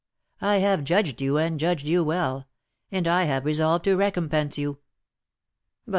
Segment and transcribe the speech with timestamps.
[0.41, 2.47] I have judged you, and judged you well,
[2.91, 4.79] and I have resolved to recompense you."
[5.85, 5.89] "But, M.